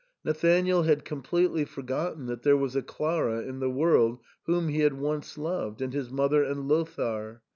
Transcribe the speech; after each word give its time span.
Nathanael 0.23 0.81
had 0.81 1.05
completely 1.05 1.63
forgotten 1.63 2.25
that 2.25 2.41
there 2.41 2.57
was 2.57 2.75
a 2.75 2.81
Clara 2.81 3.43
in 3.43 3.59
the 3.59 3.69
world, 3.69 4.17
whom 4.47 4.67
he 4.69 4.79
had 4.79 4.93
once 4.95 5.37
loved— 5.37 5.79
and 5.83 5.93
his 5.93 6.09
mother 6.09 6.43
and 6.43 6.67
Lothair. 6.67 7.43